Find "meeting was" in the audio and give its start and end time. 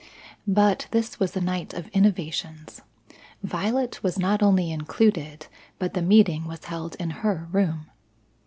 6.01-6.65